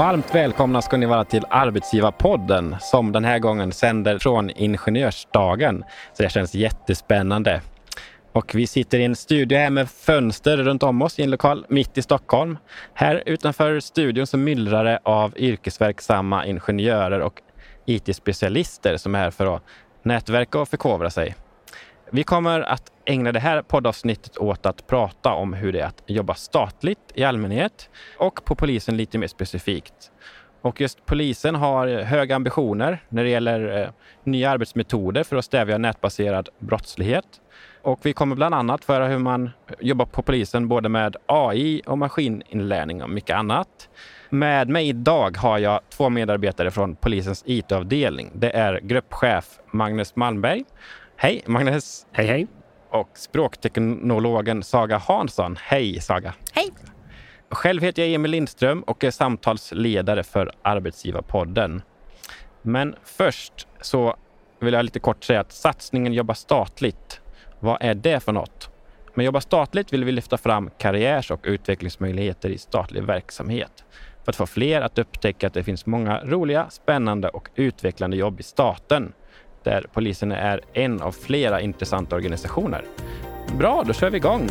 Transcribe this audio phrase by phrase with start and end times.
[0.00, 5.84] Varmt välkomna ska ni vara till Arbetsgivarpodden som den här gången sänder från Ingenjörsdagen.
[6.12, 7.60] Så det känns jättespännande.
[8.32, 11.66] Och vi sitter i en studio här med fönster runt om oss i en lokal
[11.68, 12.58] mitt i Stockholm.
[12.94, 17.34] Här utanför studion så myllrar det av yrkesverksamma ingenjörer och
[17.86, 19.62] IT-specialister som är här för att
[20.02, 21.34] nätverka och förkovra sig.
[22.12, 26.02] Vi kommer att ägna det här poddavsnittet åt att prata om hur det är att
[26.06, 29.94] jobba statligt i allmänhet och på polisen lite mer specifikt.
[30.62, 33.88] Och just polisen har höga ambitioner när det gäller eh,
[34.24, 37.26] nya arbetsmetoder för att stävja nätbaserad brottslighet.
[37.82, 41.98] Och vi kommer bland annat föra hur man jobbar på polisen både med AI och
[41.98, 43.88] maskininlärning och mycket annat.
[44.28, 48.30] Med mig idag har jag två medarbetare från polisens IT-avdelning.
[48.34, 50.64] Det är gruppchef Magnus Malmberg.
[51.22, 52.06] Hej Magnus!
[52.12, 52.46] Hej hej!
[52.90, 55.56] Och språkteknologen Saga Hansson.
[55.60, 56.34] Hej Saga!
[56.52, 56.70] Hej!
[57.50, 61.82] Själv heter jag Emil Lindström och är samtalsledare för Arbetsgivarpodden.
[62.62, 64.16] Men först så
[64.60, 67.20] vill jag lite kort säga att satsningen Jobba statligt,
[67.60, 68.70] vad är det för något?
[69.14, 73.84] Med Jobba statligt vill vi lyfta fram karriärs och utvecklingsmöjligheter i statlig verksamhet
[74.24, 78.40] för att få fler att upptäcka att det finns många roliga, spännande och utvecklande jobb
[78.40, 79.12] i staten
[79.62, 82.84] där polisen är en av flera intressanta organisationer.
[83.58, 84.48] Bra, då kör vi igång!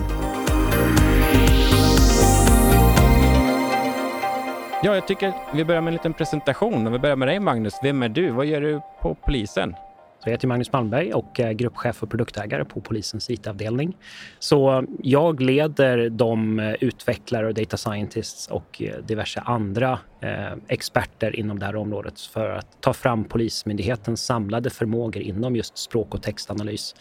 [4.83, 6.91] Ja, jag tycker vi börjar med en liten presentation.
[6.91, 7.73] Vi börjar med dig Magnus.
[7.83, 8.31] Vem är du?
[8.31, 9.75] Vad gör du på polisen?
[10.19, 13.97] Så jag heter Magnus Malmberg och är gruppchef och produktägare på polisens IT-avdelning.
[14.39, 21.35] Så jag leder de eh, utvecklare och data scientists och eh, diverse andra eh, experter
[21.35, 26.23] inom det här området för att ta fram Polismyndighetens samlade förmågor inom just språk och
[26.23, 26.95] textanalys.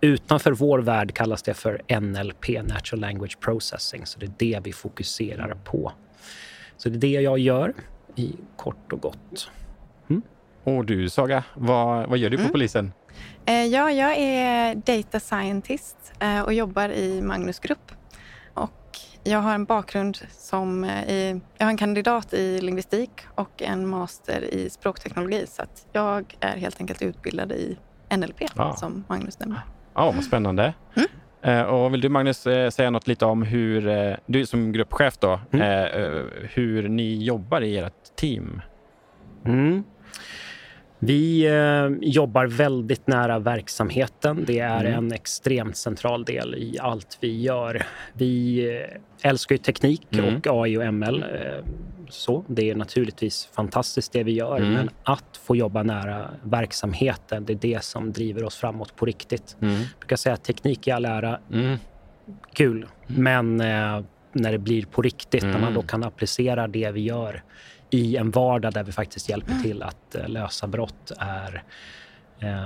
[0.00, 4.72] Utanför vår värld kallas det för NLP, Natural Language Processing, så det är det vi
[4.72, 5.92] fokuserar på.
[6.76, 7.74] Så det är det jag gör
[8.16, 9.50] i kort och gott.
[10.64, 12.52] Och du Saga, vad, vad gör du på mm.
[12.52, 12.92] polisen?
[13.46, 17.92] Eh, ja, jag är data scientist eh, och jobbar i Magnus Grupp.
[18.54, 23.62] Och jag har en bakgrund som eh, i, jag har en kandidat i lingvistik och
[23.62, 25.46] en master i språkteknologi.
[25.48, 27.76] Så att jag är helt enkelt utbildad i
[28.16, 28.76] NLP ah.
[28.76, 29.62] som Magnus nämnde.
[29.94, 30.74] Ja, vad spännande.
[30.94, 31.08] Mm.
[31.66, 32.38] Och vill du Magnus
[32.70, 36.26] säga något lite om hur, du som gruppchef då, mm.
[36.50, 38.62] hur ni jobbar i ert team?
[39.44, 39.84] Mm.
[40.98, 44.44] Vi eh, jobbar väldigt nära verksamheten.
[44.46, 44.98] Det är mm.
[44.98, 47.86] en extremt central del i allt vi gör.
[48.12, 48.64] Vi
[49.22, 50.36] eh, älskar ju teknik mm.
[50.36, 51.22] och AI och ML.
[51.22, 51.64] Eh,
[52.08, 54.72] så det är naturligtvis fantastiskt det vi gör, mm.
[54.72, 59.56] men att få jobba nära verksamheten, det är det som driver oss framåt på riktigt.
[59.60, 59.74] Mm.
[59.74, 61.78] Jag brukar säga att teknik i all ära, mm.
[62.52, 64.00] kul, men eh,
[64.32, 65.74] när det blir på riktigt, när man mm.
[65.74, 67.42] då kan applicera det vi gör
[67.94, 71.62] i en vardag där vi faktiskt hjälper till att uh, lösa brott är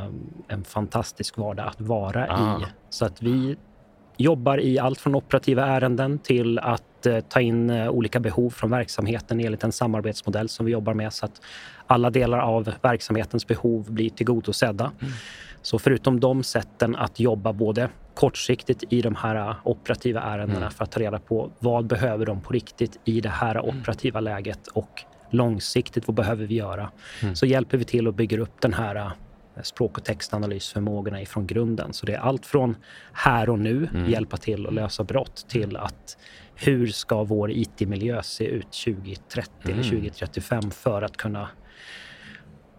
[0.04, 2.60] um, en fantastisk vardag att vara ah.
[2.60, 2.64] i.
[2.90, 3.56] Så att vi
[4.16, 9.40] jobbar i allt från operativa ärenden till att uh, ta in olika behov från verksamheten
[9.40, 11.40] enligt en samarbetsmodell som vi jobbar med så att
[11.86, 14.84] alla delar av verksamhetens behov blir tillgodosedda.
[15.00, 15.12] Mm.
[15.62, 20.70] Så förutom de sätten att jobba både kortsiktigt i de här operativa ärendena mm.
[20.70, 23.68] för att ta reda på vad behöver de på riktigt i det här mm.
[23.68, 26.90] operativa läget och långsiktigt, vad behöver vi göra?
[27.22, 27.36] Mm.
[27.36, 31.92] Så hjälper vi till och bygger upp den här eh, språk och textanalysförmågorna ifrån grunden.
[31.92, 32.76] Så det är allt från
[33.12, 34.10] här och nu, mm.
[34.10, 36.16] hjälpa till att lösa brott, till att
[36.54, 39.74] hur ska vår IT-miljö se ut 2030 mm.
[39.74, 41.48] eller 2035 för att kunna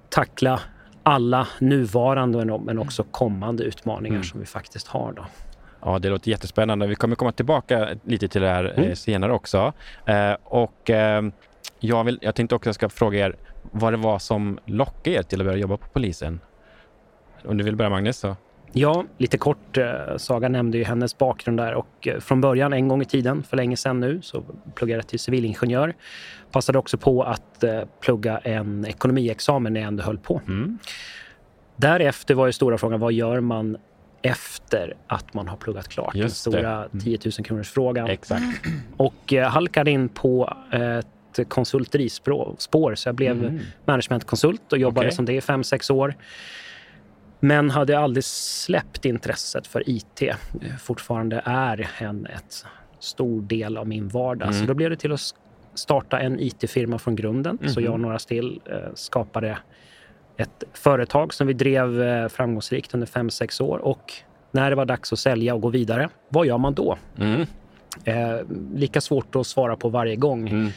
[0.10, 0.60] tackla
[1.04, 4.24] alla nuvarande men också kommande utmaningar mm.
[4.24, 5.14] som vi faktiskt har.
[5.14, 5.26] Då.
[5.82, 6.88] Ja, det låter jättespännande.
[6.88, 8.90] Vi kommer komma tillbaka lite till det här mm.
[8.90, 9.74] Eh, senare också.
[10.06, 11.22] Eh, och eh,
[11.80, 13.36] jag, vill, jag tänkte också jag ska fråga er
[13.72, 16.40] vad det var som lockade er till att börja jobba på polisen.
[17.46, 18.18] Om du vill börja Magnus?
[18.18, 18.36] Så.
[18.72, 19.78] Ja, lite kort.
[19.78, 23.44] Eh, Saga nämnde ju hennes bakgrund där och eh, från början en gång i tiden,
[23.44, 24.44] för länge sedan nu, så
[24.76, 25.94] pluggade jag till civilingenjör.
[26.52, 30.42] Passade också på att eh, plugga en ekonomiexamen när jag ändå höll på.
[30.48, 30.80] Mm.
[31.76, 33.78] Därefter var ju stora frågan, vad gör man
[34.22, 36.16] efter att man har pluggat klart?
[36.16, 37.00] Just Den stora mm.
[37.00, 38.10] 10 000 kronors frågan.
[38.10, 38.44] Exakt.
[38.98, 41.08] Och halkade in på ett
[41.46, 42.96] konsulterispår.
[42.96, 43.60] Så jag blev mm.
[43.86, 45.16] managementkonsult och jobbade okay.
[45.16, 46.16] som det i fem, sex år.
[47.40, 50.22] Men hade aldrig släppt intresset för IT.
[50.80, 52.66] Fortfarande är en ett
[53.00, 54.50] stor del av min vardag.
[54.50, 54.60] Mm.
[54.60, 55.36] Så då blev det till att
[55.74, 57.58] starta en IT-firma från grunden.
[57.62, 57.74] Mm.
[57.74, 59.58] Så jag och några till eh, skapade
[60.38, 63.78] ett företag som vi drev eh, framgångsrikt under fem sex år.
[63.78, 64.14] Och
[64.52, 66.98] när det var dags att sälja och gå vidare, vad gör man då?
[67.18, 67.46] Mm.
[68.04, 68.40] Eh,
[68.76, 70.50] lika svårt att svara på varje gång.
[70.50, 70.70] Mm.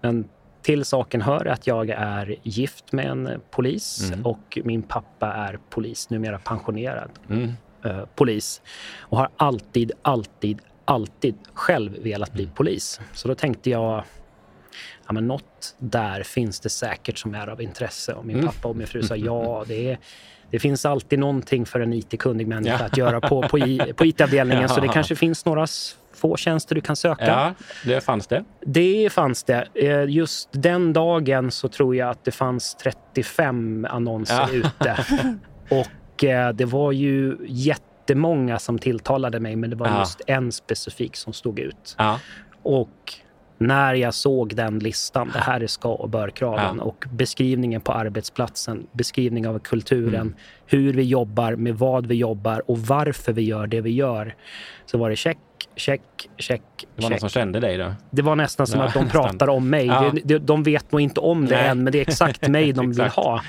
[0.00, 0.28] Men
[0.62, 4.26] till saken hör att jag är gift med en polis Mm.
[4.26, 7.52] och min pappa är polis, numera pensionerad Mm.
[7.84, 8.62] eh, polis.
[9.00, 12.36] Och har alltid, alltid, alltid själv velat Mm.
[12.36, 13.00] bli polis.
[13.12, 14.04] Så då tänkte jag,
[15.06, 18.12] ja men något där finns det säkert som är av intresse.
[18.14, 18.46] Och min Mm.
[18.46, 19.98] pappa och min fru sa ja, det är
[20.50, 22.84] det finns alltid någonting för en IT-kunnig människa Ja.
[22.86, 24.68] att göra på, på, i- på IT-avdelningen.
[24.74, 24.92] Så det Ja.
[24.92, 25.66] kanske finns några
[26.16, 27.26] få tjänster du kan söka.
[27.26, 27.54] Ja,
[27.84, 28.44] det fanns det.
[28.66, 29.68] Det fanns det.
[29.74, 34.48] Eh, Just den dagen så tror jag att det fanns 35 annonser Ja.
[34.52, 34.96] ute.
[36.16, 39.98] Och eh, det var ju jättemånga som tilltalade mig, men det var Ja.
[40.00, 41.94] just en specifik som stod ut.
[41.98, 42.20] Ja.
[42.62, 43.12] Och
[43.58, 46.82] när jag såg den listan, det här är ska och bör-kraven Ja.
[46.84, 50.34] och beskrivningen på arbetsplatsen, beskrivning av kulturen, Mm.
[50.66, 54.34] hur vi jobbar, med vad vi jobbar och varför vi gör det vi gör.
[54.86, 55.38] Så var det check,
[55.76, 56.00] check,
[56.38, 57.20] check, Det var någon check.
[57.20, 57.94] som kände dig då?
[58.10, 59.22] Det var nästan som Ja, att de nästan.
[59.22, 59.86] pratar om mig.
[59.86, 60.12] Ja.
[60.24, 61.68] De, de, vet nog inte om det Nej.
[61.68, 63.40] än, men det är exakt mig de vill ha.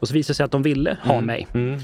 [0.00, 1.26] Och så visade det sig att de ville ha Mm.
[1.26, 1.46] mig.
[1.54, 1.80] Mm.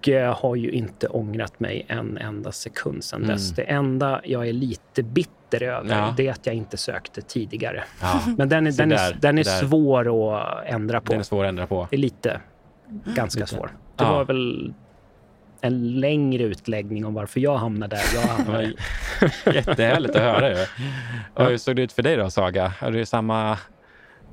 [0.00, 3.36] Och eh, har ju inte ångrat mig en enda sekund sedan Mm.
[3.36, 3.50] dess.
[3.50, 6.14] Det enda jag är lite bitter över, Ja.
[6.16, 7.84] det är att jag inte sökte tidigare.
[8.00, 8.20] Ja.
[8.38, 11.12] Men den är, den är, den är svår att ändra på.
[11.12, 11.86] Den är svår att ändra på.
[11.90, 12.40] Det är lite,
[13.16, 13.54] ganska Lite.
[13.54, 13.70] svår.
[13.96, 14.12] Det Ja.
[14.12, 14.74] var väl
[15.60, 18.72] en längre utläggning om varför jag hamnade där jag hamnade.
[19.54, 20.50] jättehärligt att höra.
[20.50, 20.56] Ju.
[21.34, 22.72] Och hur såg det ut för dig då, Saga?
[22.80, 23.58] Har du samma,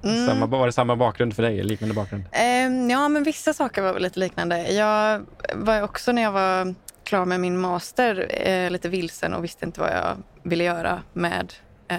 [0.04, 0.26] Mm.
[0.26, 1.64] samma, var det samma bakgrund för dig?
[1.64, 2.24] Liknande bakgrund?
[2.32, 4.72] Ehm, ja, men vissa saker var väl lite liknande.
[4.72, 9.66] Jag var också när jag var klar med min master eh, lite vilsen och visste
[9.66, 11.54] inte vad jag ville göra med
[11.88, 11.98] eh,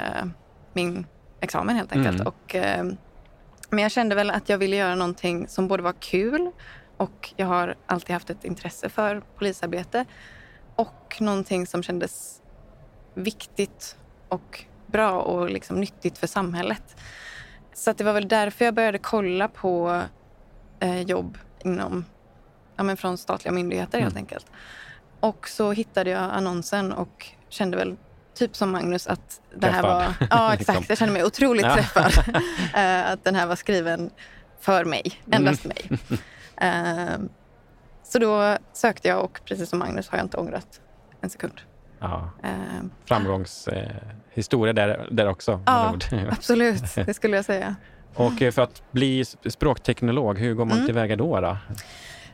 [0.73, 1.06] min
[1.41, 2.21] examen helt enkelt.
[2.21, 2.27] Mm.
[2.27, 2.97] Och, ehm,
[3.71, 6.50] men jag kände väl att jag ville göra någonting som både var kul
[6.97, 10.05] och jag har alltid haft ett intresse för polisarbete
[10.77, 12.41] och någonting som kändes
[13.15, 13.97] viktigt
[14.29, 16.97] och bra och liksom nyttigt för samhället.
[17.78, 20.02] Så det var väl därför jag började kolla på
[20.80, 22.04] eh, jobb inom,
[22.76, 24.22] ja, men från statliga myndigheter helt Mm.
[24.22, 24.46] enkelt.
[25.20, 27.96] Och så hittade jag annonsen och kände väl
[28.34, 30.14] typ som Magnus att det här Träffad.
[30.20, 30.26] var...
[30.30, 30.88] Ja, exakt.
[30.88, 31.75] Jag kände mig otroligt Ja.
[31.75, 32.34] träffad.
[32.75, 34.10] Eh, att den här var skriven
[34.60, 35.76] för mig, endast Mm.
[35.88, 35.98] mig.
[36.60, 37.19] Eh,
[38.02, 40.80] så då sökte jag och precis som Magnus har jag inte ångrat
[41.20, 41.60] en sekund.
[41.99, 42.31] Ja.
[42.43, 42.50] Eh,
[43.05, 43.91] Framgångshistoria eh,
[44.35, 45.61] historia där, där också.
[45.67, 45.95] Ja.
[46.31, 47.77] absolut, det skulle jag säga.
[48.15, 50.87] Och eh, för att bli sp- språkteknolog, hur går man Mm.
[50.87, 51.41] tillväga då?
[51.41, 51.56] då?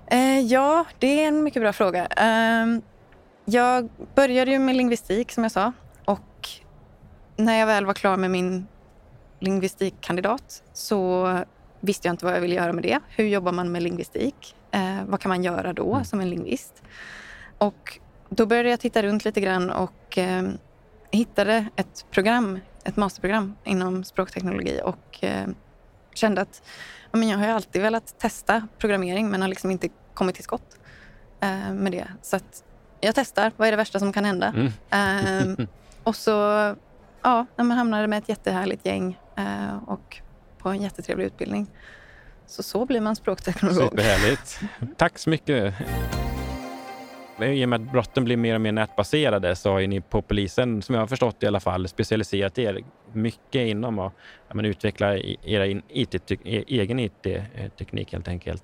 [0.07, 2.07] Eh, ja, det är en mycket bra fråga.
[2.07, 2.83] Ehm,
[3.45, 5.73] jag började ju med lingvistik som jag sa
[6.05, 6.49] och
[7.37, 8.67] när jag väl var klar med min
[9.41, 11.29] lingvistikkandidat så
[11.81, 13.01] visste jag inte vad jag ville göra med det.
[13.09, 14.57] Hur jobbar man med lingvistik?
[14.71, 16.05] Eh, vad kan man göra då Mm.
[16.05, 16.83] som en lingvist?
[17.59, 17.99] Och
[18.37, 20.43] då började jag titta runt lite grann och eh,
[21.11, 25.47] hittade ett program, ett masterprogram inom språkteknologi och eh,
[26.15, 26.63] kände att
[27.11, 30.45] ja, men jag har ju alltid velat testa programmering men har liksom inte kommit till
[30.45, 30.79] skott
[31.41, 32.07] eh, med det.
[32.23, 32.65] Så att
[33.01, 34.47] jag testar, vad är det värsta som kan hända?
[34.57, 34.73] Mm.
[34.91, 35.67] Ehm,
[36.03, 36.31] och så
[37.23, 40.21] ja, när man hamnade med ett jättehärligt gäng eh, och
[40.59, 41.67] på en jättetrevlig utbildning.
[42.47, 43.91] Så så blir man språkteknolog.
[43.91, 44.61] Superhärligt.
[44.97, 45.75] Tack så mycket.
[47.43, 50.23] I och med att brotten blir mer och mer nätbaserade så har ju ni på
[50.23, 52.79] polisen, som jag har förstått i alla fall, specialiserat er
[53.13, 54.13] mycket inom att
[54.49, 58.63] ja, men utveckla era in- IT, e- egen IT-teknik helt enkelt.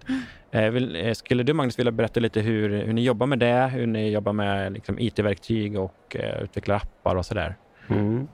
[0.50, 3.70] Eh, vill, eh, skulle du Magnus vilja berätta lite hur, hur ni jobbar med det,
[3.74, 7.54] hur ni jobbar med liksom, IT-verktyg och eh, utvecklar appar och sådär?
[7.88, 8.28] Mm.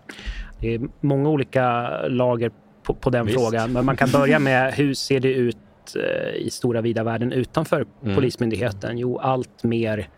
[0.61, 2.51] Det är många olika lager
[2.83, 3.39] på, på den Visst.
[3.39, 3.73] frågan.
[3.73, 5.57] Men man kan börja med hur ser det ut
[5.97, 8.15] eh, i stora vida världen utanför Mm.
[8.15, 8.99] Polismyndigheten?
[8.99, 10.09] Jo, allt mer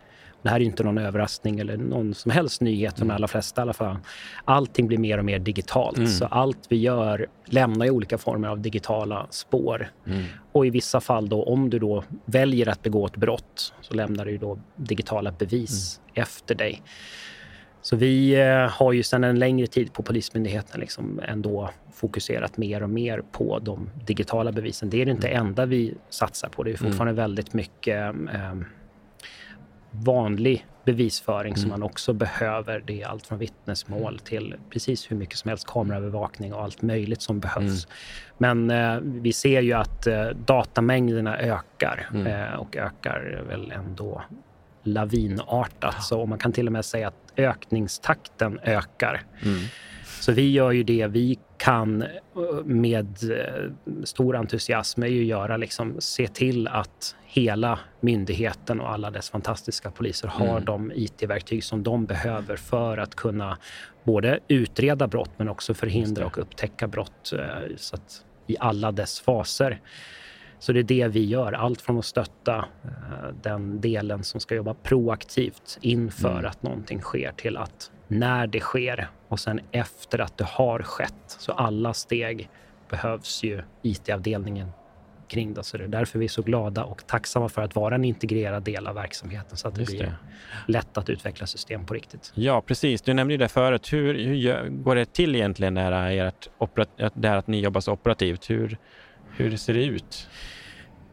[0.43, 3.61] det här är inte någon överraskning eller någon som helst nyhet för de allra flesta
[3.61, 3.97] i alla fall.
[4.45, 5.97] Allting blir mer och mer digitalt.
[5.97, 6.09] Mm.
[6.09, 9.91] Så allt vi gör lämnar ju olika former av digitala spår.
[10.07, 10.25] Mm.
[10.53, 14.25] Och i vissa fall då, om du då väljer att begå ett brott så lämnar
[14.25, 16.83] du då digitala bevis efter dig.
[17.83, 22.83] Så vi eh, har ju sedan en längre tid på Polismyndigheten liksom ändå fokuserat mer
[22.83, 24.91] och mer på de digitala bevisen.
[24.91, 26.63] Det är det inte enda vi satsar på.
[26.63, 28.55] Det är fortfarande väldigt mycket eh,
[30.05, 32.83] vanlig bevisföring som man också behöver.
[32.87, 37.23] Det är allt från vittnesmål till precis hur mycket som helst kameraövervakning och allt möjligt
[37.23, 37.89] som behövs.
[38.39, 42.27] Men eh, vi ser ju att eh, datamängderna ökar Mm.
[42.27, 44.23] eh, och ökar väl ändå
[44.83, 46.03] lavinartat.
[46.05, 49.23] Så man kan till och med säga att ökningstakten ökar.
[49.43, 49.59] Mm.
[50.21, 52.09] Så vi gör ju det vi kan eh,
[52.65, 53.71] med eh,
[54.05, 59.91] stor entusiasm är ju göra liksom, se till att hela myndigheten och alla dess fantastiska
[59.91, 60.65] poliser har Mm.
[60.65, 63.59] de IT-verktyg som de behöver för att kunna
[64.05, 69.21] både utreda brott men också förhindra och upptäcka brott eh, så att, i alla dess
[69.21, 69.81] faser.
[70.59, 71.53] Så det är det vi gör.
[71.53, 76.47] Allt från att stötta eh, den delen som ska jobba proaktivt inför Mm.
[76.47, 81.15] att någonting sker till att när det sker och sen efter att det har skett.
[81.27, 82.51] Så alla steg
[82.91, 84.69] behövs ju IT-avdelningen
[85.29, 85.63] kring det.
[85.63, 88.63] Så det är därför vi är så glada och tacksamma för att vara en integrerad
[88.63, 90.15] del av verksamheten så att det Just blir det.
[90.73, 92.33] lätt att utveckla system på riktigt.
[92.35, 93.03] Ja, precis.
[93.03, 93.93] Du nämnde ju det förut.
[93.93, 96.49] Hur, hur går det till egentligen, det här, ert
[97.15, 98.51] det här att ni jobbar så operativt?
[98.51, 98.79] Hur,
[99.37, 100.29] hur ser det ut?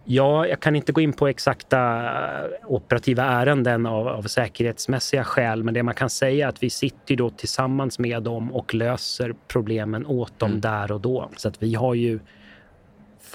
[0.08, 5.64] Ja, jag kan inte gå in på exakta eh, operativa ärenden av, av säkerhetsmässiga skäl,
[5.64, 9.36] men det man kan säga är att vi sitter då tillsammans med dem och löser
[9.48, 10.62] problemen åt dem Mm.
[10.62, 11.30] där och då.
[11.38, 12.20] Så att vi har ju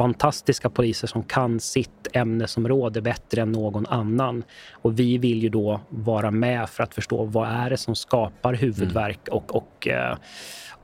[0.00, 4.42] fantastiska poliser som kan sitt ämnesområde bättre än någon annan.
[4.72, 8.54] Och vi vill ju då vara med för att förstå vad är det som skapar
[8.54, 10.16] huvudvärk och, och eh,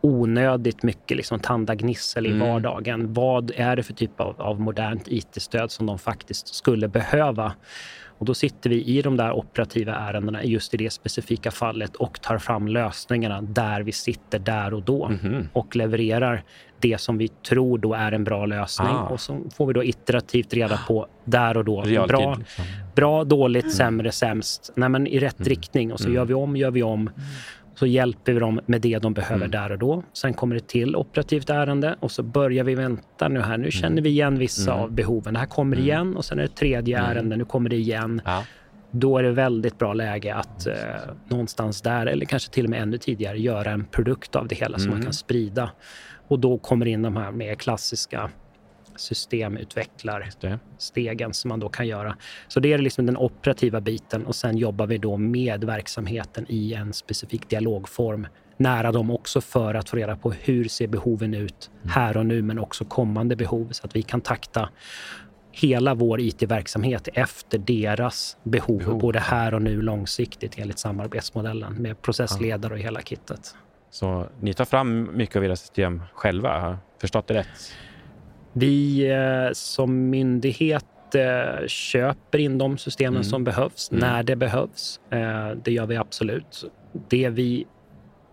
[0.01, 2.49] onödigt mycket liksom tandagnissel i Mm.
[2.49, 3.13] vardagen.
[3.13, 7.53] Vad är det för typ av, av modernt IT-stöd som de faktiskt skulle behöva?
[8.19, 12.21] Och då sitter vi i de där operativa ärendena just i det specifika fallet och
[12.21, 15.49] tar fram lösningarna där vi sitter där och då Mhm.
[15.53, 16.43] och levererar
[16.81, 18.89] det som vi tror då är en bra lösning.
[18.89, 19.07] Ah.
[19.09, 21.83] Och så får vi då iterativt reda på där och då.
[21.83, 22.17] Realtid.
[22.17, 22.65] Bra, liksom.
[22.95, 24.73] bra, dåligt, sämre, sämst.
[24.77, 25.49] Nej, men i rätt Mm.
[25.49, 25.93] riktning.
[25.93, 26.17] Och så Mm.
[26.17, 27.11] gör vi om, gör vi om.
[27.79, 29.51] Så hjälper vi dem med det de behöver Mm.
[29.51, 30.03] där och då.
[30.13, 33.59] Sen kommer det till operativt ärende och så börjar vi vänta nu här.
[33.59, 34.83] Nu känner vi igen vissa Mm.
[34.85, 35.35] av behoven.
[35.35, 35.87] Det här kommer Mm.
[35.89, 37.11] igen och sen är det tredje Mm.
[37.11, 37.37] ärende.
[37.37, 38.21] Nu kommer det igen.
[38.25, 38.45] Ja.
[38.91, 40.75] Då är det väldigt bra läge att eh,
[41.29, 44.79] någonstans där, eller kanske till och med ännu tidigare, göra en produkt av det hela
[44.79, 44.99] som Mm.
[44.99, 45.71] man kan sprida.
[46.29, 48.31] Och då kommer in de här mer klassiska
[48.97, 52.17] systemutvecklarstegen som man då kan göra.
[52.49, 56.75] Så det är liksom den operativa biten och sen jobbar vi då med verksamheten i
[56.75, 58.27] en specifik dialogform
[58.57, 62.43] nära dem också för att få reda på hur ser behoven ut här och nu
[62.43, 64.69] men också kommande behov så att vi kan takta
[65.53, 69.01] hela vår IT-verksamhet efter deras behov, Behov.
[69.01, 73.55] både här och nu långsiktigt enligt samarbetsmodellen med processledare och hela kittet.
[73.91, 76.79] Så ni tar fram mycket av era system själva?
[77.01, 77.73] Förstått det rätt?
[78.59, 80.85] Vi eh, som myndighet
[81.15, 83.25] eh, köper in de systemen Mm.
[83.25, 84.01] som behövs Mm.
[84.01, 85.01] när det behövs.
[85.11, 86.65] Eh, det gör vi absolut.
[87.09, 87.67] Det vi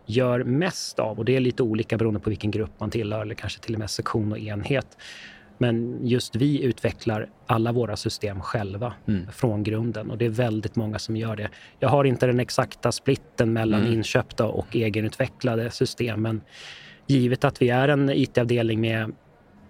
[0.06, 3.36] gör mest av, och det är lite olika beroende på vilken grupp man tillhör eller
[3.36, 4.98] kanske till och med sektion och enhet.
[5.58, 9.28] Men just vi utvecklar alla våra system själva Mm.
[9.32, 11.50] från grunden och det är väldigt många som gör det.
[11.80, 13.94] Jag har inte den exakta splitten mellan Mm.
[13.94, 16.42] inköpta och egenutvecklade system, men
[17.08, 19.12] givet att vi är en IT-avdelning med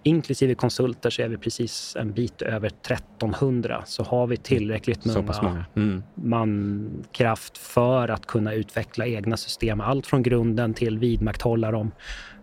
[0.03, 5.65] inklusive konsulter så är vi precis en bit över 1300 så har vi tillräckligt många?
[5.75, 6.03] Mm.
[6.15, 9.81] mankraft för att kunna utveckla egna system.
[9.81, 11.91] Allt från grunden till vidmakthålla dem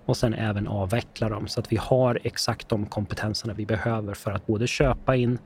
[0.04, 1.48] och sen även avveckla dem.
[1.48, 5.38] Så att vi har exakt de kompetenserna vi behöver för att både köpa in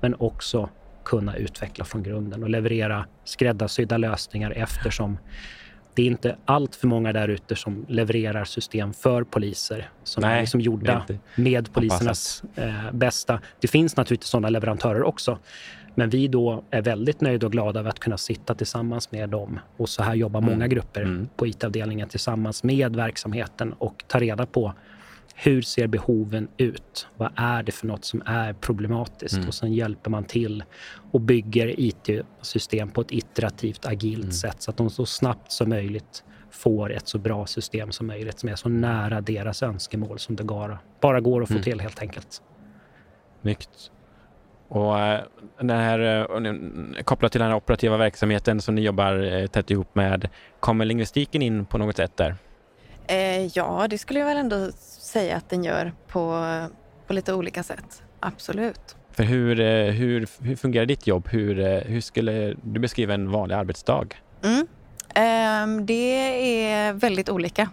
[0.00, 0.68] men också
[1.04, 5.18] kunna utveckla från grunden och leverera skräddarsydda lösningar eftersom
[5.94, 10.36] det är inte allt för många där ute som levererar system för poliser som Nej,
[10.36, 13.40] är liksom gjorda med polisernas eh, bästa.
[13.60, 15.38] Det finns naturligtvis sådana leverantörer också.
[15.94, 19.60] Men vi då är väldigt nöjda och glada över att kunna sitta tillsammans med dem.
[19.76, 20.68] Och så här jobbar många Mm.
[20.70, 21.28] grupper Mm.
[21.36, 24.72] på IT-avdelningen tillsammans med verksamheten och ta reda på
[25.44, 27.06] hur ser behoven ut?
[27.16, 29.34] Vad är det för något som är problematiskt?
[29.34, 29.48] Mm.
[29.48, 30.64] Och sen hjälper man till
[31.12, 34.32] och bygger IT-system på ett iterativt, agilt Mm.
[34.32, 38.38] sätt så att de så snabbt som möjligt får ett så bra system som möjligt
[38.38, 41.64] som är så nära deras önskemål som det går, bara går att få Mm.
[41.64, 42.42] till helt enkelt.
[43.42, 43.90] Snyggt.
[44.68, 45.20] Och eh,
[45.58, 49.94] den här, eh, kopplat till den här operativa verksamheten som ni jobbar eh, tätt ihop
[49.94, 50.28] med,
[50.60, 52.36] kommer lingvistiken in på något sätt där?
[53.06, 54.70] Eh, ja, det skulle jag väl ändå
[55.12, 56.44] säga att den gör på,
[57.06, 58.02] på lite olika sätt.
[58.20, 58.96] Absolut.
[59.10, 61.28] För hur, eh, hur, hur fungerar ditt jobb?
[61.28, 64.06] Hur, eh, hur skulle du beskriva en vanlig arbetsdag?
[64.44, 64.66] Mm.
[65.14, 67.70] Ehm, det är väldigt olika.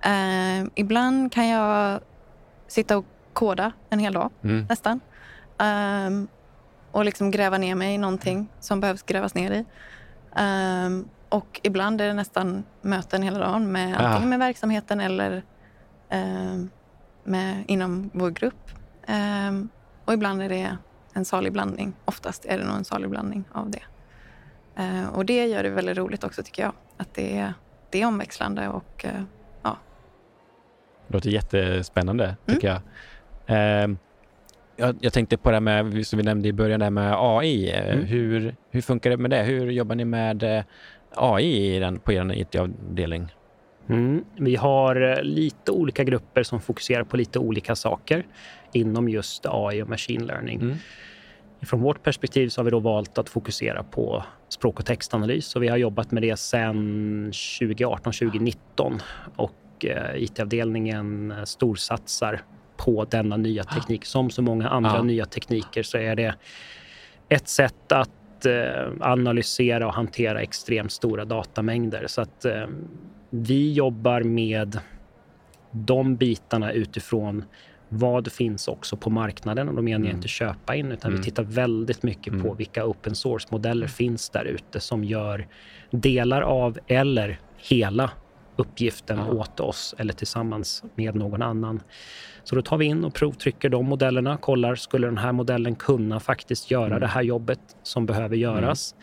[0.00, 2.00] Ehm, ibland kan jag
[2.68, 4.66] sitta och koda en hel dag Mm.
[4.68, 5.00] nästan.
[5.58, 6.28] Ehm,
[6.92, 9.64] och liksom gräva ner mig i någonting som behövs grävas ner i.
[11.28, 14.00] Och ibland är det nästan möten hela dagen med Ah.
[14.06, 15.42] antingen med verksamheten eller
[17.24, 18.70] med, inom vår grupp.
[19.06, 19.68] Ehm,
[20.04, 20.76] och ibland är det
[21.12, 21.92] en salig blandning.
[22.04, 23.82] Oftast är det nog en salig blandning av det.
[24.76, 26.72] Ehm, och det gör det väldigt roligt också tycker jag.
[26.96, 27.54] Att det är,
[27.90, 29.20] det är omväxlande och eh,
[31.06, 32.80] Det låter jättespännande tycker jag.
[33.46, 33.88] Eh,
[34.76, 37.70] Jag, jag tänkte på det med, som vi nämnde i början, det med AI.
[37.70, 38.04] Mm.
[38.04, 39.42] Hur, hur funkar det med det?
[39.42, 40.64] Hur jobbar ni med eh,
[41.14, 43.34] AI i den, på er IT-avdelning?
[43.88, 44.24] Mm.
[44.36, 48.26] Vi har eh, lite olika grupper som fokuserar på lite olika saker
[48.72, 50.60] inom just AI och machine learning.
[50.60, 50.76] Mm.
[51.62, 55.62] Från vårt perspektiv så har vi då valt att fokusera på språk och textanalys och
[55.62, 59.00] vi har jobbat med det sedan 2018-2019
[59.36, 62.42] och eh, IT-avdelningen storsatsar
[62.76, 64.04] på denna nya teknik.
[64.04, 65.02] Som så många andra ja.
[65.02, 66.34] nya tekniker så är det
[67.28, 72.04] ett sätt att eh, analysera och hantera extremt stora datamängder.
[72.06, 72.66] Så att eh,
[73.34, 74.78] vi jobbar med
[75.70, 77.44] de bitarna utifrån
[77.88, 79.68] vad finns också på marknaden.
[79.68, 80.16] Och då menar jag mm.
[80.16, 81.20] inte köpa in, utan mm.
[81.20, 82.42] vi tittar väldigt mycket mm.
[82.42, 85.46] på vilka open source-modeller finns där ute som gör
[85.90, 88.10] delar av eller hela
[88.56, 89.32] uppgiften ja.
[89.32, 91.80] åt oss eller tillsammans med någon annan.
[92.44, 96.20] Så då tar vi in och provtrycker de modellerna, kollar, skulle den här modellen kunna
[96.20, 97.00] faktiskt göra mm.
[97.00, 98.94] det här jobbet som behöver göras?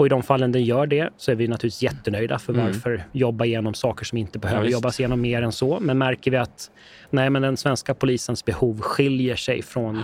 [0.00, 2.38] Och i de fallen den gör det så är vi naturligtvis jättenöjda.
[2.38, 2.66] För mm.
[2.66, 5.80] varför jobba igenom saker som inte behöver ja, jobbas igenom mer än så?
[5.80, 6.70] Men märker vi att
[7.10, 10.02] nej, men den svenska polisens behov skiljer sig från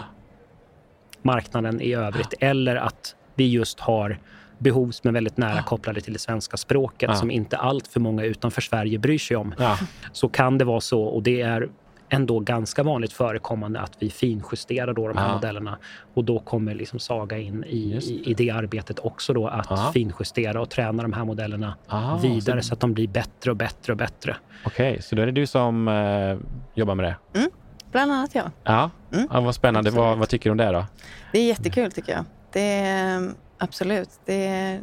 [1.23, 4.19] marknaden i övrigt eller att vi just har
[4.59, 7.17] behov som är väldigt nära kopplade till det svenska språket ja.
[7.17, 9.55] som inte allt för många utanför Sverige bryr sig om.
[9.59, 9.79] Ja.
[10.12, 11.69] Så kan det vara så och det är
[12.08, 15.34] ändå ganska vanligt förekommande att vi finjusterar då de här ja.
[15.34, 15.78] modellerna.
[16.14, 19.90] Och då kommer liksom Saga in i, i, i, det arbetet också då att ja.
[19.94, 22.68] finjustera och träna de här modellerna Aha, vidare så...
[22.68, 22.75] så...
[22.75, 24.36] att de blir bättre och bättre och bättre.
[24.64, 26.38] Okej, okay, så då är det du som eh,
[26.75, 27.38] jobbar med det?
[27.38, 27.50] Mm,
[27.92, 28.50] bland annat jag.
[28.64, 29.28] Ja, mm.
[29.32, 29.90] ja vad spännande.
[29.90, 30.86] Vad, vad, tycker du om det då?
[31.32, 32.25] Det är jättekul tycker jag.
[32.52, 34.10] Det är, absolut.
[34.25, 34.80] Det är,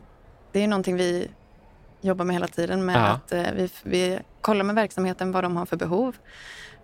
[0.51, 1.27] det är någonting vi
[2.01, 3.07] jobbar med hela tiden med ja.
[3.07, 6.15] att eh, vi, vi kollar med verksamheten vad de har för behov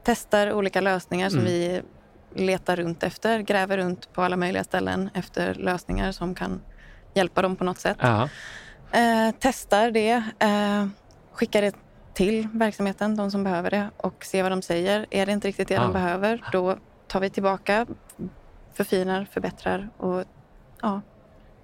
[0.04, 1.52] testar olika lösningar som mm.
[1.52, 1.82] vi
[2.34, 6.62] letar runt efter, gräver runt på alla möjliga ställen efter lösningar som kan
[7.14, 7.98] hjälpa dem på något sätt.
[8.92, 10.88] Eh, testar det, eh,
[11.32, 11.76] skickar det
[12.14, 15.06] till verksamheten, de som behöver det och ser vad de säger.
[15.10, 15.82] Är det inte riktigt det ja.
[15.82, 17.86] de behöver, då tar vi tillbaka,
[18.74, 20.24] förfinar, förbättrar och
[20.82, 21.02] ja,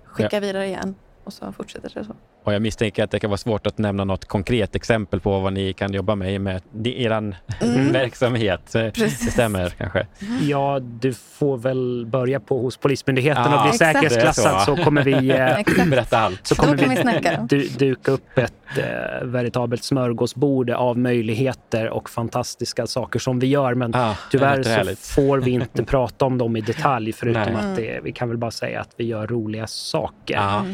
[0.04, 0.40] skickar ja.
[0.40, 2.16] vidare igen och så fortsätter det så.
[2.46, 5.54] Och jag misstänker att det kan vara svårt att nämna något konkret exempel på vad
[5.54, 7.34] ni kan jobba med med er mm.
[7.92, 8.62] verksamhet.
[8.74, 9.26] Precis.
[9.26, 10.08] Det stämmer kanske?
[10.42, 14.76] Ja, du får väl börja på hos Polismyndigheten ja, och bli säkerhetsklassad så.
[14.76, 14.84] så.
[14.84, 16.48] kommer vi eh, berätta allt.
[16.48, 23.20] Så kommer vi, vi duka upp ett eh, veritabelt smörgåsbord av möjligheter och fantastiska saker
[23.20, 23.74] som vi gör.
[23.74, 27.56] Men ah, tyvärr så får vi inte prata om dem i detalj förutom Nej.
[27.56, 30.38] att det, vi kan väl bara säga att vi gör roliga saker.
[30.38, 30.66] Ah.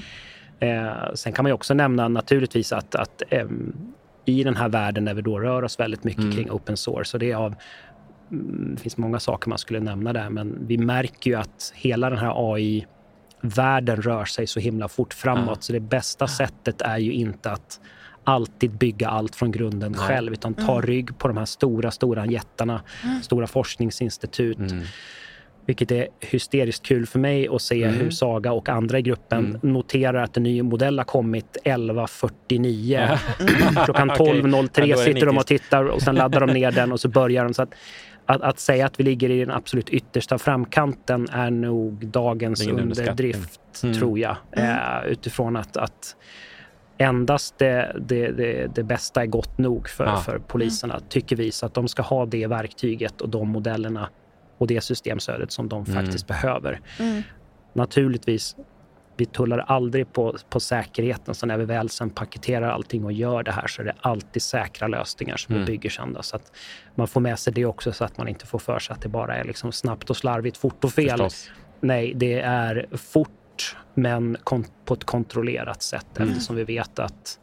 [0.62, 3.45] Eh, sen kan man ju också nämna naturligtvis att, att eh,
[4.26, 6.36] i den här världen där vi då rör oss väldigt mycket mm.
[6.36, 7.56] kring open source, och det, är av,
[8.32, 12.10] mm, det finns många saker man skulle nämna där, men vi märker ju att hela
[12.10, 12.86] den här AI
[13.41, 15.47] världen rör sig så himla fort framåt.
[15.47, 15.62] Mm.
[15.62, 17.80] Så det bästa sättet är ju inte att
[18.24, 20.02] alltid bygga allt från grunden Nej.
[20.02, 20.82] själv, utan ta mm.
[20.82, 23.21] rygg på de här stora, stora jättarna, mm.
[23.21, 24.58] stora forskningsinstitut.
[25.65, 27.95] Vilket är hysteriskt kul för mig att se mm.
[27.95, 29.74] hur Saga och andra i gruppen mm.
[29.74, 33.17] noterar att en ny modell har kommit 11.49.
[33.39, 33.76] Mm.
[33.86, 35.06] Klockan 12.03 okay.
[35.06, 37.54] sitter de och tittar och sen laddar de ner den och så börjar de.
[37.54, 37.74] Så att,
[38.26, 43.84] att, att, säga att vi ligger i den absolut yttersta framkanten är nog dagens underdrift,
[43.84, 43.95] mm.
[43.95, 44.36] tror jag.
[44.52, 44.69] Mm.
[44.69, 46.15] Uh, utifrån att, att
[46.97, 50.17] endast det, det, det, det, bästa är gott nog för, ja.
[50.17, 51.52] för poliserna, tycker vi.
[51.52, 54.10] Så att de ska ha det verktyget och de modellerna
[54.62, 56.04] och det systemstödet som de mm.
[56.04, 56.82] faktiskt behöver.
[57.00, 57.21] Mm.
[57.74, 58.56] Naturligtvis,
[59.17, 63.43] vi tullar aldrig på, på säkerheten, så när vi väl sen paketerar allting och gör
[63.43, 65.65] det här så är det alltid säkra lösningar som mm.
[65.65, 66.13] vi bygger sen.
[66.13, 66.52] Då, så att
[66.95, 69.10] man får med sig det också så att man inte får för sig att det
[69.10, 71.10] bara är liksom snabbt och slarvigt, fort och fel.
[71.10, 71.52] Förstås.
[71.80, 74.38] Nej, det är fort men
[74.86, 76.30] på ett kontrollerat sätt mm.
[76.30, 77.39] eftersom vi vet att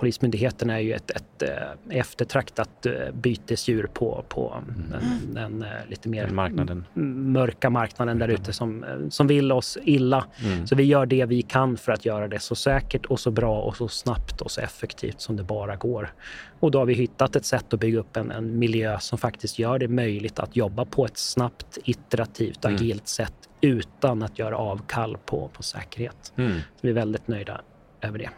[0.00, 4.90] Polismyndigheten är ju ett, ett, eh, eftertraktat eh, bytesdjur på, på mm.
[4.90, 6.84] den, den, eh, lite mer den marknaden.
[7.32, 10.24] mörka marknaden där ute som, som vill oss illa.
[10.44, 10.66] Mm.
[10.66, 13.60] Så vi gör det vi kan för att göra det så säkert och så bra
[13.60, 16.12] och så snabbt och så effektivt som det bara går.
[16.60, 19.58] Och då har vi hittat ett sätt att bygga upp en, en miljö som faktiskt
[19.58, 22.76] gör det möjligt att jobba på ett snabbt, iterativt, mm.
[22.76, 26.32] agilt sätt utan att göra avkall på, på säkerhet.
[26.36, 26.52] Mm.
[26.52, 27.60] Så vi är väldigt nöjda
[28.00, 28.30] över det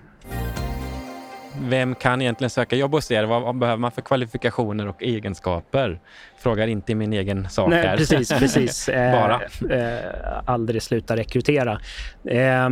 [1.61, 3.25] vem kan egentligen söka jobb hos er?
[3.25, 6.01] Vad, vad, behöver man för kvalifikationer och egenskaper?
[6.39, 7.97] Frågar inte min egen sak Nej, här.
[7.97, 8.87] Precis, precis.
[8.93, 9.41] Bara.
[9.71, 11.81] Eh, eh, aldrig sluta rekrytera.
[12.25, 12.69] Eh,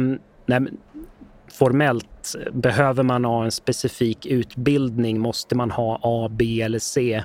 [0.47, 0.61] nej,
[1.53, 5.21] formellt, behöver man ha en specifik utbildning?
[5.21, 7.23] Måste man ha A, B eller C?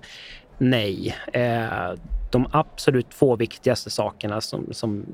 [0.58, 1.16] Nej.
[1.34, 1.94] Eh,
[2.32, 5.06] de absolut två viktigaste sakerna som, som,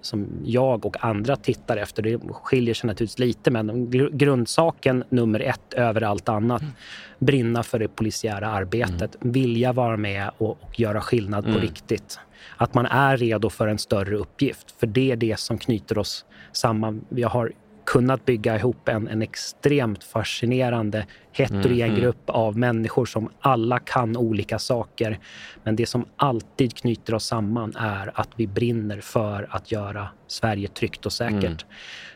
[0.00, 5.74] som jag och andra tittar efter, det skiljer sig naturligtvis lite, men grundsaken nummer ett
[5.74, 6.74] över allt annat, mm.
[7.18, 9.32] brinna för det polisiära arbetet, mm.
[9.32, 11.62] vilja vara med och, och göra skillnad på mm.
[11.62, 12.18] riktigt.
[12.56, 16.24] Att man är redo för en större uppgift, för det är det som knyter oss
[16.52, 17.04] samman.
[17.08, 17.52] Vi har
[17.96, 24.16] kunnat bygga ihop en, en extremt fascinerande heterogen mm, grupp av människor som alla kan
[24.16, 25.18] olika saker.
[25.62, 30.68] Men det som alltid knyter oss samman är att vi brinner för att göra Sverige
[30.68, 31.44] tryggt och säkert.
[31.44, 31.56] Mm.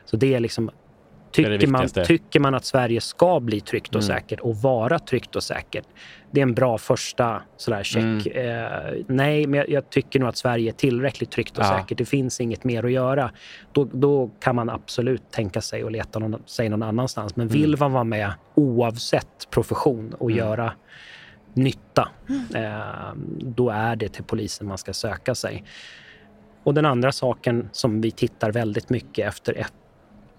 [0.04, 0.70] Så det är liksom
[1.30, 4.16] Tycker man, tycker man att Sverige ska bli tryggt och mm.
[4.16, 5.84] säkert och vara tryggt och säkert,
[6.30, 8.26] det är en bra första sådär check.
[8.26, 8.64] Mm.
[8.64, 11.78] Eh, nej, men jag, jag, tycker nog att Sverige är tillräckligt tryggt och ja.
[11.78, 11.98] säkert.
[11.98, 13.30] Det finns inget mer att göra.
[13.72, 17.36] Då, då kan man absolut tänka sig att leta någon, sig någon annanstans.
[17.36, 17.80] Men vill mm.
[17.80, 20.38] man vara med oavsett profession och mm.
[20.38, 20.72] göra
[21.54, 22.08] nytta,
[22.54, 25.64] eh, då är det till polisen man ska söka sig.
[26.62, 29.58] Och den andra saken som vi tittar väldigt mycket efter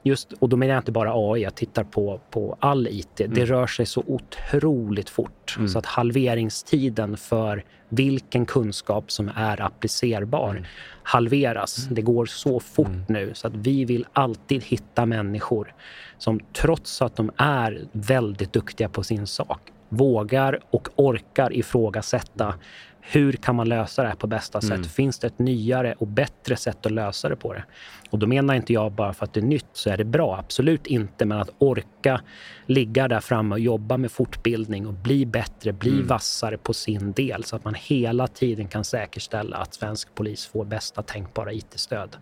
[0.04, 3.22] just, och då menar jag inte bara AI, jag tittar på, på all IT.
[3.22, 3.34] Mm.
[3.34, 5.68] Det rör sig så otroligt fort mm.
[5.68, 10.64] så att halveringstiden för vilken kunskap som är applicerbar mm.
[11.04, 11.84] halveras.
[11.84, 11.96] Mm.
[11.96, 13.06] Det går så fort mm.
[13.08, 15.74] nu så att vi vill alltid hitta människor
[16.18, 22.54] som trots att de är väldigt duktiga på sin sak vågar och orkar ifrågasätta
[23.02, 24.72] hur kan man lösa det här på bästa sätt?
[24.72, 24.84] Mm.
[24.84, 27.64] Finns det ett nyare och bättre sätt att lösa det på det?
[28.10, 30.38] Och då menar inte jag bara för att det är nytt så är det bra.
[30.38, 31.26] Absolut inte.
[31.26, 32.22] Men att orka
[32.66, 36.08] ligga där framme och jobba med fortbildning och bli bättre, bli mm.
[36.08, 40.66] vassare på sin del så att man hela tiden kan säkerställa att svensk polis får
[40.66, 42.18] bästa tänkbara IT-stöd.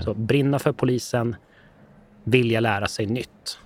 [0.00, 1.36] Så brinna för polisen,
[2.24, 3.58] vilja lära sig nytt.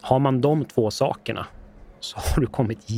[0.00, 1.46] Har man de två sakerna
[2.00, 2.90] så har du kommit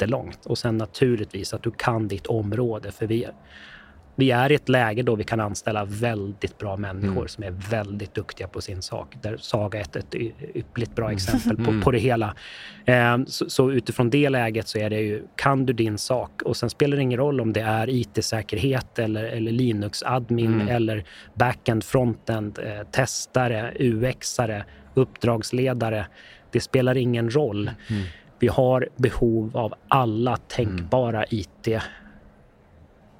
[0.00, 0.46] jättelångt.
[0.46, 2.92] Och sen naturligtvis att du kan ditt område.
[2.92, 3.26] För vi,
[4.16, 7.28] vi är i ett läge då vi kan anställa väldigt bra människor mm.
[7.28, 9.16] som är väldigt duktiga på sin sak.
[9.22, 10.14] Där Saga är ett, ett
[10.54, 11.16] ypperligt bra mm.
[11.16, 11.80] exempel på, mm.
[11.80, 12.34] på det hela.
[12.84, 16.42] Eh, så, så, utifrån det läget så är det ju, kan du din sak?
[16.42, 20.68] Och sen spelar det ingen roll om det är IT-säkerhet eller, eller Linux-admin mm.
[20.68, 24.62] eller backend, frontend, eh, testare, UX-are,
[24.94, 26.06] uppdragsledare.
[26.52, 27.70] Det spelar ingen roll.
[28.40, 28.46] Mm.
[28.46, 31.44] Vi har behov av alla tänkbara mm.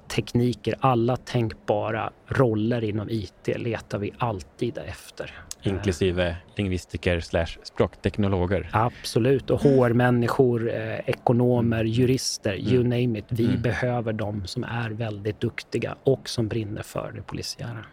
[0.07, 0.75] IT-tekniker.
[0.79, 5.31] Alla tänkbara roller inom IT letar vi alltid efter.
[5.63, 8.69] Inklusive lingvistiker slash språkteknologer.
[8.73, 9.49] Absolut.
[9.49, 11.91] Och HR-människor, eh, ekonomer, mm.
[11.91, 12.73] jurister, mm.
[12.73, 13.25] you name it.
[13.29, 13.61] Vi mm.
[13.61, 17.85] behöver de som är väldigt duktiga och som brinner för det polisiära.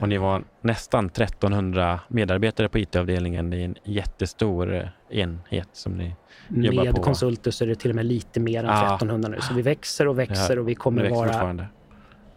[0.00, 3.50] Och ni var nästan 1300 medarbetare på IT-avdelningen.
[3.50, 6.14] Det är en jättestor eh, enhet som ni
[6.48, 7.02] jobbar Med på.
[7.02, 8.94] konsulter så är det till och med lite mer än ja.
[8.94, 9.40] 1300 nu.
[9.40, 11.68] Så vi växer och växer ja, och vi kommer vara...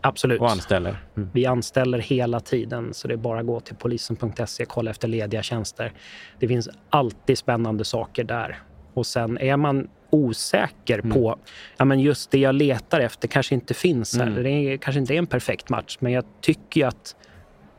[0.02, 0.42] Absolut.
[0.42, 0.98] Och anställer.
[1.18, 1.30] Mm.
[1.34, 5.08] Vi anställer hela tiden, så det är bara att gå till polisen.se och kolla efter
[5.08, 5.94] lediga tjänster.
[6.40, 8.60] Det finns alltid spännande saker där.
[8.94, 11.12] Och sen är man osäker mm.
[11.12, 11.38] på,
[11.78, 14.28] ja men just det jag letar efter kanske inte finns här.
[14.28, 14.44] Mm.
[14.44, 17.16] Det är, kanske inte är en perfekt match, men jag tycker att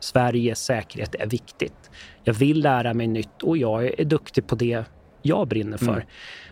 [0.01, 1.91] Sveriges säkerhet är viktigt.
[2.25, 4.85] Jag vill lära mig nytt och jag är duktig på det
[5.23, 5.93] jag brinner för.
[5.93, 6.07] Mm.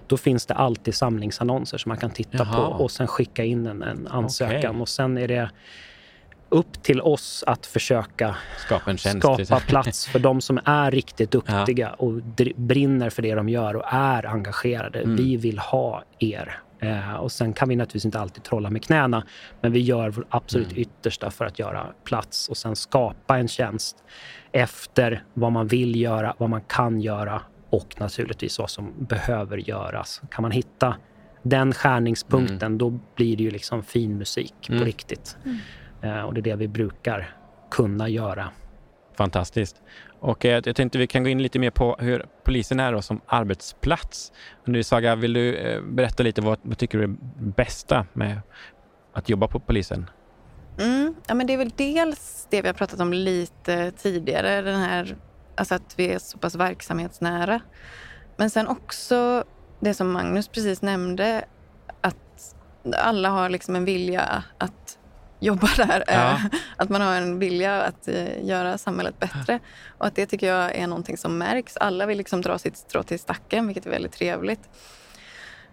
[0.07, 2.55] Då finns det alltid samlingsannonser som man kan titta Jaha.
[2.55, 4.71] på och sen skicka in en, en ansökan.
[4.71, 4.81] Okay.
[4.81, 5.51] Och sen är det
[6.49, 12.07] upp till oss att försöka skapa, skapa plats för de som är riktigt duktiga ja.
[12.07, 12.13] och
[12.57, 14.99] brinner för det de gör och är engagerade.
[15.01, 15.17] Mm.
[15.17, 16.59] Vi vill ha er.
[16.81, 19.27] Eh, och sen kan vi naturligtvis inte alltid trolla med knäna,
[19.61, 20.81] men vi gör vårt absolut mm.
[20.81, 24.05] yttersta för att göra plats och sen skapa en tjänst
[24.53, 30.23] efter vad man vill göra, vad man kan göra och naturligtvis vad som behöver göras.
[30.31, 30.97] Kan man hitta
[31.43, 32.79] den skärningspunkten, mm.
[32.79, 34.81] då blir det ju liksom fin musik mm.
[34.81, 35.37] på riktigt.
[35.45, 35.59] Mm.
[36.03, 37.37] Eh, och det är det vi brukar
[37.71, 38.49] kunna göra.
[39.17, 39.83] Fantastiskt.
[40.27, 43.03] Och eh, jag tänkte vi kan gå in lite mer på hur polisen är då
[43.03, 44.33] som arbetsplats.
[44.65, 48.41] Nu Saga, vill du eh, berätta lite vad, vad tycker du är bästa med
[49.13, 50.11] att jobba på polisen?
[50.79, 54.81] Mm, ja, men det är väl dels det vi har pratat om lite tidigare, den
[54.81, 55.17] här,
[55.55, 57.61] alltså att vi är så pass verksamhetsnära.
[58.37, 59.45] Men sen också
[59.81, 61.45] det som Magnus precis nämnde,
[62.01, 62.55] att
[62.97, 64.96] alla har liksom en vilja att
[65.41, 66.05] jobba där.
[66.07, 66.13] Ja.
[66.15, 66.45] Eh,
[66.77, 69.61] att man har en vilja att eh, göra samhället bättre.
[69.99, 71.77] Och att det tycker jag är någonting som märks.
[71.77, 74.69] Alla vill liksom dra sitt strå till stacken, vilket är väldigt trevligt.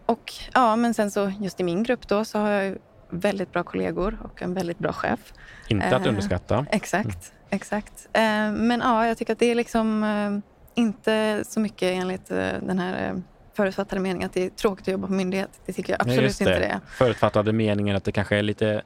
[0.05, 2.77] Och ja, men sen så just i min grupp då så har jag
[3.09, 5.33] väldigt bra kollegor och en väldigt bra chef.
[5.67, 6.65] Inte att eh, underskatta.
[6.71, 7.47] exakt, mm.
[7.49, 8.09] exakt.
[8.53, 10.41] men ja, jag tycker att det är liksom
[10.75, 13.21] inte så mycket enligt den här
[13.53, 15.49] förutfattade meningar att det är tråkigt att jobba på myndighet.
[15.65, 16.79] Det tycker jag absolut Nej, inte det är.
[16.87, 18.81] Förutfattade meningen att det kanske är lite, eh,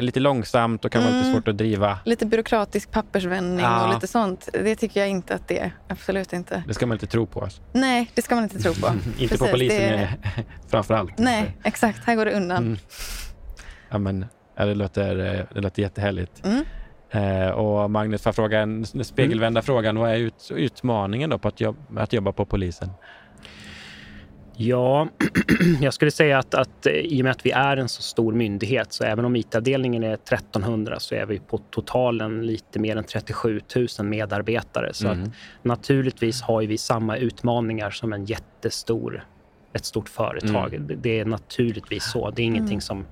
[0.00, 1.34] lite långsamt och kan vara lite Mm.
[1.34, 1.98] svårt att driva.
[2.04, 3.86] Lite byråkratisk pappersvändning Ja.
[3.88, 4.48] och lite sånt.
[4.52, 5.70] Det tycker jag inte att det är.
[5.88, 6.62] Absolut inte.
[6.66, 7.40] Det ska man inte tro på.
[7.42, 7.62] Alltså.
[7.72, 8.86] Nej, det ska man inte tro på.
[9.18, 10.14] inte på Precis, polisen det-
[10.68, 11.18] framför allt.
[11.18, 12.04] Nej, exakt.
[12.06, 12.56] Här går det undan.
[12.64, 12.78] Mm.
[13.88, 16.42] Ja, men, det, låter, eh, det låter jättehärligt.
[16.46, 16.64] Mm.
[17.10, 19.98] Eh, och Magnus, får fråga en spegelvända frågan.
[19.98, 22.90] Vad är ut, utmaningen då på att jobba, att jobba på polisen?
[24.56, 25.08] Ja,
[25.80, 28.32] jag skulle säga att, att eh, i och med att vi är en så stor
[28.32, 33.04] myndighet så även om IT-avdelningen är 1300 så är vi på totalen lite mer än
[33.04, 33.60] 37
[33.98, 34.94] 000 medarbetare.
[34.94, 35.22] Så Mm.
[35.22, 35.30] att
[35.62, 39.24] naturligtvis har ju vi samma utmaningar som en jättestor,
[39.72, 40.74] ett stort företag.
[40.74, 40.86] Mm.
[40.86, 42.30] Det, det är naturligtvis så.
[42.30, 43.04] Det är ingenting som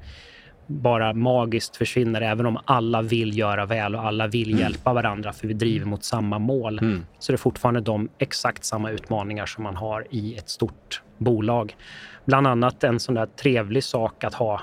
[0.66, 5.48] bara magiskt försvinner även om alla vill göra väl och alla vill hjälpa varandra för
[5.48, 7.06] vi driver mot samma mål Mm.
[7.18, 11.76] så det är fortfarande de exakt samma utmaningar som man har i ett stort bolag.
[12.24, 14.60] Bland annat en sån där trevlig sak att ha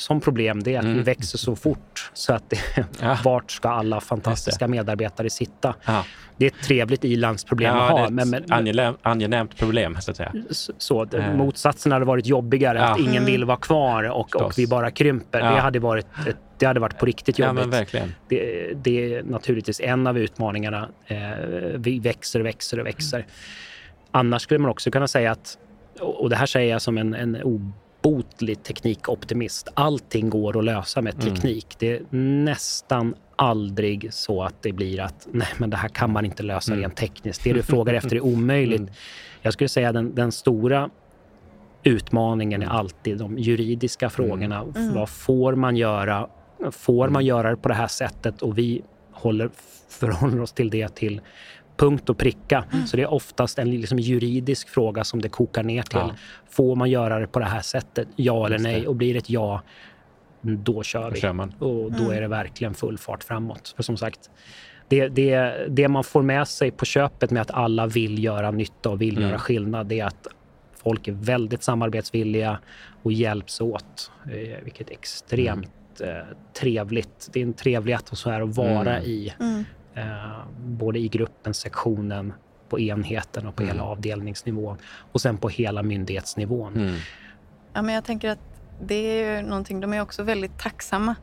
[0.00, 0.96] som problem det är att Mm.
[0.96, 2.58] vi växer så fort så att det,
[3.00, 3.18] Ja.
[3.24, 5.74] vart ska alla fantastiska medarbetare sitta?
[5.86, 6.04] Ja.
[6.36, 8.10] Det är ett trevligt ilandsproblem att Ja, är ha.
[8.10, 10.32] Men, men, angenäm, angenämt problem, så att säga.
[10.78, 11.34] så, Eh.
[11.34, 12.84] motsatsen hade varit jobbigare, Ja.
[12.84, 15.38] att ingen vill vara kvar och, och vi bara krymper.
[15.40, 17.92] Det, hade varit ett, det hade varit på riktigt jobbigt.
[18.28, 20.88] det, det är naturligtvis en av utmaningarna.
[21.06, 21.18] Eh,
[21.76, 23.26] vi växer och växer och växer.
[24.10, 25.58] Annars skulle man också kunna säga att,
[26.00, 27.42] och och det här säger jag som en, en
[28.02, 31.34] obotlig teknikoptimist, allting går att lösa med Mm.
[31.34, 31.66] teknik.
[31.78, 36.24] Det är nästan aldrig så att det blir att nej, men det här kan man
[36.24, 36.82] inte lösa Mm.
[36.82, 37.44] rent tekniskt.
[37.44, 38.82] Det du frågar efter är omöjligt.
[39.42, 40.90] Jag skulle säga den, den stora
[41.82, 44.60] utmaningen är alltid de juridiska frågorna.
[44.76, 44.94] Mm.
[44.94, 46.28] Vad får man göra?
[46.70, 48.42] Får man göra det på det här sättet?
[48.42, 48.82] Och vi
[49.12, 49.50] håller,
[49.88, 51.20] förhåller oss till det till
[51.80, 52.64] punkt och pricka.
[52.86, 55.98] Så det är oftast en liksom juridisk fråga som det kokar ner till.
[55.98, 56.10] Ja.
[56.50, 58.08] Får man göra det på det här sättet?
[58.16, 58.86] Ja eller nej?
[58.86, 59.62] Och blir det ett ja,
[60.42, 61.32] då kör Då vi.
[61.32, 61.54] man.
[61.58, 62.10] Och då Mm.
[62.16, 63.72] är det verkligen full fart framåt.
[63.76, 64.30] För som sagt,
[64.88, 68.90] det, det, det man får med sig på köpet med att alla vill göra nytta
[68.90, 69.28] och vill Mm.
[69.28, 70.26] göra skillnad, det är att
[70.82, 72.58] folk är väldigt samarbetsvilliga
[73.02, 74.10] och hjälps åt.
[74.24, 77.28] Eh, vilket är extremt eh, trevligt.
[77.32, 79.10] Det är en trevlig atmosfär att vara Mm.
[79.10, 79.32] i.
[79.94, 82.32] Eh, både i gruppen, sektionen,
[82.68, 83.74] på enheten och på Mm.
[83.76, 84.76] hela avdelningsnivån.
[85.12, 86.74] Och sen på hela myndighetsnivån.
[86.76, 86.94] Mm.
[87.72, 88.38] Ja, men jag tänker att
[88.82, 91.14] det är ju någonting, de är också väldigt tacksamma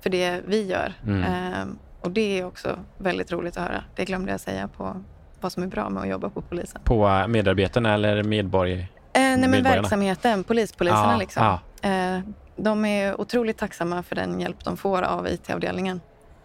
[0.00, 0.92] för det vi gör.
[1.06, 1.22] Mm.
[1.22, 3.84] Ehm, och det är också väldigt roligt att höra.
[3.96, 5.04] Det glömde jag säga på
[5.40, 6.80] vad som är bra med att jobba på polisen.
[6.84, 8.80] På eh, medarbetarna eller medborgare?
[8.80, 11.58] Eh, nej, men verksamheten, polispoliserna Ja, liksom.
[11.82, 11.88] ja.
[11.88, 12.20] Eh,
[12.56, 16.00] de är otroligt tacksamma för den hjälp de får av IT-avdelningen.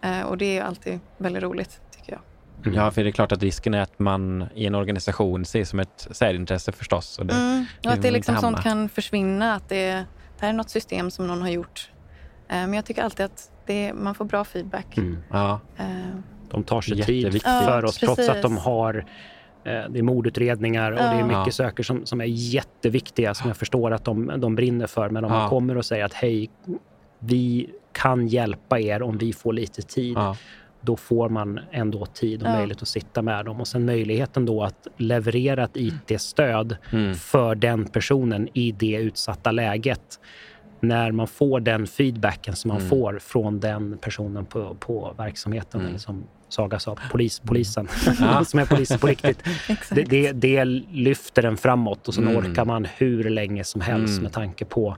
[0.06, 2.20] Eh, och det är alltid väldigt roligt, tycker jag.
[2.66, 2.78] Mm.
[2.78, 5.80] Ja, för det är klart att risken är att man i en organisation ses som
[5.80, 7.18] ett särintresse förstås.
[7.18, 7.64] Och det, Mm.
[7.84, 9.54] Och att det liksom inte sånt kan försvinna.
[9.54, 10.04] Att det, det
[10.40, 11.90] här är något system som någon har gjort.
[12.48, 14.96] Eh, men jag tycker alltid att det, man får bra feedback.
[14.96, 15.18] Mm.
[15.30, 15.86] Ja, Eh,
[16.50, 17.42] De tar sig tid Jätteviktigt.
[17.64, 19.04] för Ja, oss trots att de har
[19.64, 21.24] det är mordutredningar och det är Ja.
[21.26, 21.50] mycket Ja.
[21.50, 25.08] saker som, som är jätteviktiga som jag förstår att de, de brinner för.
[25.10, 25.38] Men om Ja.
[25.38, 26.50] man kommer och säger att hej,
[27.26, 30.16] vi kan hjälpa er om vi får lite tid.
[30.16, 30.36] ja.
[30.80, 32.52] Då får man ändå tid och Ja.
[32.56, 33.60] möjlighet att sitta med dem.
[33.60, 37.14] Och sen möjligheten då att leverera ett IT-stöd Mm.
[37.14, 40.20] för den personen i det utsatta läget.
[40.80, 42.88] När man får den feedbacken som man Mm.
[42.90, 45.88] får från den personen på, på verksamheten, Mm.
[45.90, 47.88] eller som Saga sa, polis, polisen,
[48.20, 48.44] Ja.
[48.44, 49.38] som är polis på riktigt.
[49.90, 52.36] Det, det, det lyfter den framåt och sen Mm.
[52.36, 54.22] orkar man hur länge som helst Mm.
[54.22, 54.96] med tanke på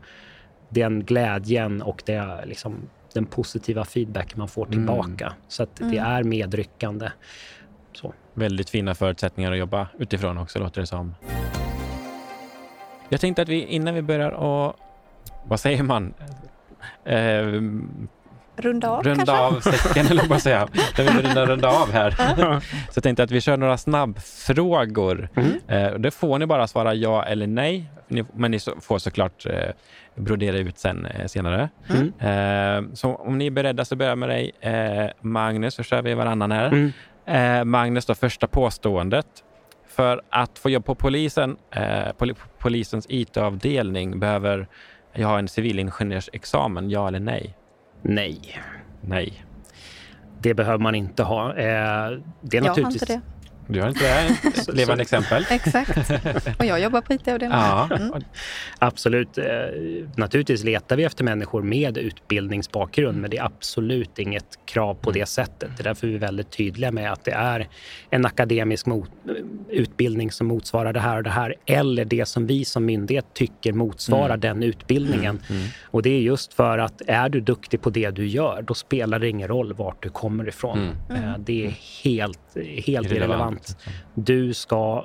[0.68, 2.74] den glädjen och det, liksom,
[3.14, 4.72] den positiva feedback man får Mm.
[4.72, 5.32] tillbaka.
[5.48, 6.04] Så att det Mm.
[6.04, 7.10] är medryckande.
[7.92, 8.14] Så.
[8.34, 11.14] Väldigt fina förutsättningar att jobba utifrån också, låter det som.
[13.08, 14.76] Jag tänkte att vi innan vi börjar och
[15.46, 16.14] vad säger man?
[17.04, 17.46] Eh,
[18.58, 19.68] Runda av runda kanske?
[19.68, 20.68] av säcken, eller vad säga.
[20.98, 22.10] När vi börjar runda av här.
[22.90, 25.28] Så jag tänkte att vi kör några snabbfrågor.
[25.36, 25.52] Mm.
[25.68, 27.90] Eh, och det får ni bara svara ja eller nej.
[28.08, 29.70] Ni, men ni får såklart eh,
[30.14, 31.68] brodera ut sen eh, senare.
[32.20, 32.96] Mm.
[32.96, 34.52] Så om ni är beredda så börjar jag med dig,
[35.20, 36.92] Magnus, så kör vi varannan här.
[37.26, 37.70] Mm.
[37.70, 39.26] Magnus, då, första påståendet.
[39.88, 41.56] För att få jobb på polisen,
[42.18, 44.66] poli- polisens IT-avdelning behöver
[45.12, 47.54] jag ha en civilingenjörsexamen, ja eller nej?
[48.02, 48.40] Nej,
[49.00, 49.44] Nej.
[50.40, 51.50] det behöver man inte ha.
[51.50, 53.02] Eh, det är Jag har naturligtvis...
[53.02, 53.20] inte det.
[53.70, 54.48] Du har inte det?
[54.60, 55.46] Ett levande exempel.
[55.50, 56.10] Exakt.
[56.58, 57.50] Och jag jobbar på IT-avdelningen.
[57.66, 57.88] Ja.
[57.96, 58.22] Mm.
[58.78, 59.38] Absolut.
[59.38, 59.44] Eh,
[60.16, 65.26] Naturligtvis letar vi efter människor med utbildningsbakgrund, men det är absolut inget krav på det
[65.26, 65.70] sättet.
[65.76, 67.68] Det är därför vi är väldigt tydliga med att det är
[68.10, 69.10] en akademisk mot,
[69.68, 73.72] utbildning som motsvarar det här och det här, eller det som vi som myndighet tycker
[73.72, 75.40] motsvarar den utbildningen.
[75.84, 79.18] Och det är just för att är du duktig på det du gör, då spelar
[79.18, 80.90] det ingen roll vart du kommer ifrån.
[81.10, 83.10] Eh, Det är helt, helt Irrelevant.
[83.12, 83.76] irrelevant.
[84.14, 85.04] Du ska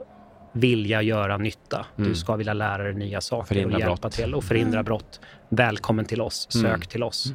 [0.53, 1.85] vilja göra nytta.
[1.95, 4.13] Du ska vilja lära dig nya saker Förhindra och hjälpa brott.
[4.13, 5.19] till och förhindra brott.
[5.49, 6.47] Välkommen till oss.
[6.51, 7.33] Sök till oss.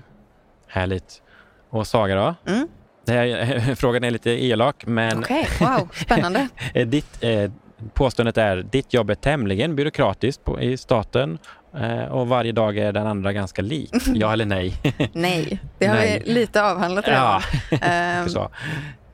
[0.68, 1.22] Härligt.
[1.70, 2.52] Och Saga då?
[2.52, 2.68] Mm.
[3.06, 6.48] Det här, frågan är lite elak, men Okej, wow, spännande.
[6.74, 7.50] eh, ditt, eh,
[7.94, 11.38] påståendet är ditt jobb är tämligen byråkratiskt på, i staten
[11.76, 13.90] eh, och varje dag är den andra ganska lik.
[14.14, 14.74] Ja eller nej?
[15.12, 16.22] Nej, det har Nej.
[16.26, 17.90] vi lite avhandlat ja, redan.
[17.90, 18.50] Ehm, så.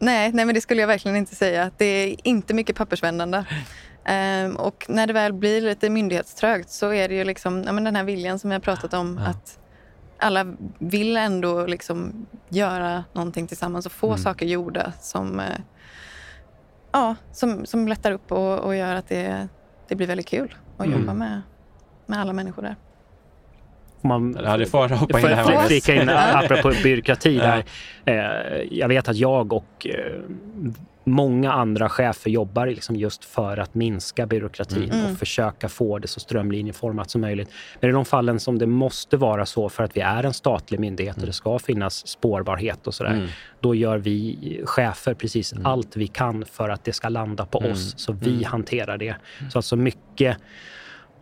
[0.05, 1.71] Nej, nej, men det skulle jag verkligen inte säga.
[1.77, 3.45] Det är inte mycket pappersvändande.
[4.07, 7.85] Ehm, och när det väl blir lite myndighetströgt så är det ju liksom, ja, men
[7.85, 9.21] den här viljan som jag pratat om.
[9.23, 9.31] Ja.
[9.31, 9.59] Att
[10.19, 14.19] alla vill ändå liksom göra någonting tillsammans och få Mm.
[14.19, 15.47] saker gjorda som, eh,
[16.93, 19.49] ja, som, som lättar upp och, och gör att det,
[19.89, 21.01] det blir väldigt kul att Mm.
[21.01, 21.43] jobba med,
[22.07, 22.77] med alla människor där.
[24.05, 25.67] Om Man, Ja, du får hoppa in jag Magnus.
[25.67, 27.65] flika in apropå byråkrati där.
[28.05, 30.21] Eh, jag vet att jag och eh,
[31.07, 35.13] många andra chefer jobbar liksom just för att minska byråkratin Mm.
[35.13, 37.49] och försöka få det så strömlinjeformat som möjligt.
[37.81, 40.81] Men i de fallen som det måste vara så för att vi är en statlig
[40.81, 43.27] myndighet och det ska finnas spårbarhet och sådär, Mm.
[43.61, 47.73] då gör vi chefer precis allt vi kan för att det ska landa på Mm.
[47.73, 49.15] oss, så vi hanterar det.
[49.53, 50.37] Så att så mycket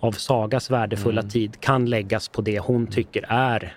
[0.03, 1.31] av Sagas värdefulla Mm.
[1.31, 3.75] tid kan läggas på det hon tycker är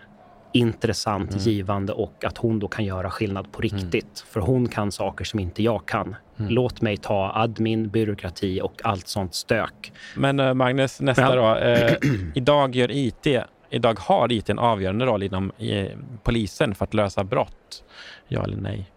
[0.52, 1.44] intressant, Mm.
[1.44, 4.26] givande och att hon då kan göra skillnad på riktigt.
[4.30, 6.16] För hon kan saker som inte jag kan.
[6.40, 6.52] Mm.
[6.54, 9.92] Låt mig ta admin, byråkrati och allt sånt stök.
[10.16, 11.36] Men eh, Magnus, nästa Ja.
[11.36, 11.56] då.
[11.60, 11.94] Eh,
[12.36, 13.28] idag gör IT,
[13.70, 15.88] idag har IT en avgörande roll inom eh,
[16.24, 17.84] polisen för att lösa brott.
[18.28, 18.92] Ja eller nej?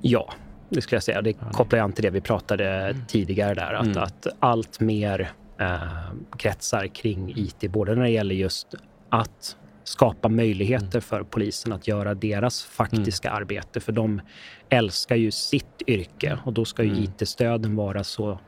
[0.00, 0.32] Ja,
[0.68, 1.22] det skulle jag säga.
[1.22, 3.72] Det kopplar jag an till det vi pratade tidigare där.
[3.74, 4.02] Att, Mm.
[4.02, 5.82] att allt mer eh,
[6.38, 8.74] kretsar kring IT, både när det gäller just
[9.08, 13.80] att skapa möjligheter för polisen att göra deras faktiska arbete.
[13.80, 14.20] För de
[14.68, 17.02] älskar ju sitt yrke och då ska ju Mm.
[17.02, 18.38] IT-stöden vara så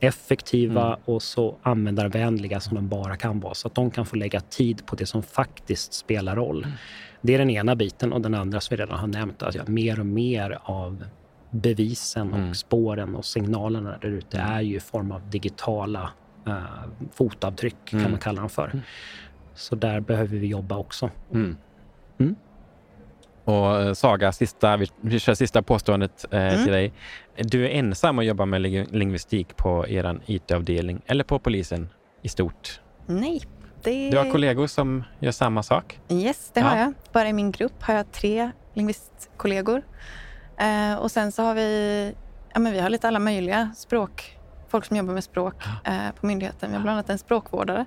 [0.00, 0.98] effektiva Mm.
[1.04, 3.54] och så användarvänliga som de bara kan vara.
[3.54, 6.64] Så att de kan få lägga tid på det som faktiskt spelar roll.
[6.64, 6.76] Mm.
[7.22, 9.62] Det är den ena biten och den andra som vi redan har nämnt, att ja,
[9.66, 11.04] mer och mer av
[11.50, 12.50] bevisen Mm.
[12.50, 16.10] och spåren och signalerna där ute är ju i form av digitala
[16.46, 16.54] eh,
[17.12, 18.02] fotavtryck, Mm.
[18.04, 18.82] kan man kalla dem för.
[19.54, 21.10] Så där behöver vi jobba också.
[21.32, 21.56] Mm.
[22.18, 22.36] Mm.
[23.44, 26.64] Och eh, Saga, sista, vi, vi kör sista påståendet eh, Mm.
[26.64, 26.92] till dig.
[27.36, 31.88] Du är ensam och jobbar med ling- lingvistik på er IT-avdelning eller på polisen
[32.22, 32.80] i stort.
[33.06, 33.40] Nej,
[33.82, 34.10] det...
[34.10, 36.00] Du har kollegor som gör samma sak.
[36.08, 36.66] Yes, det Ja.
[36.66, 36.94] har jag.
[37.12, 39.82] Bara i min grupp har jag tre lingvistkollegor.
[40.58, 42.12] Eh, och sen så har vi,
[42.54, 46.26] ja, men vi har lite alla möjliga språk, folk som jobbar med språk eh, på
[46.26, 46.70] myndigheten.
[46.70, 47.84] Vi har bland annat en språkvårdare.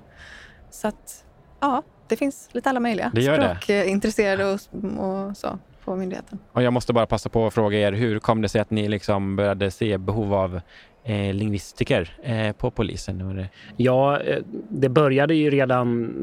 [0.70, 1.24] Så att,
[1.60, 4.60] ja, det finns lite alla möjliga Det språkintresserade och,
[4.98, 6.38] och så på myndigheten.
[6.52, 8.88] Och jag måste bara passa på att fråga er, hur kom det sig att ni
[8.88, 10.60] liksom började se behov av
[11.04, 13.46] eh, lingvistiker eh, på polisen?
[13.76, 14.38] Ja, eh,
[14.68, 16.14] det började ju redan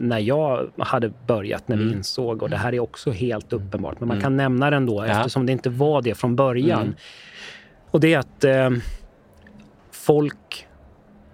[0.00, 1.96] när jag hade börjat, när vi Mm.
[1.96, 4.22] insåg, och det här är också helt uppenbart, men man Mm.
[4.22, 5.10] kan nämna det ändå Ja.
[5.18, 6.80] eftersom det inte var det från början.
[6.82, 6.94] Mm.
[7.90, 8.70] Och det är att eh,
[10.06, 10.66] folk,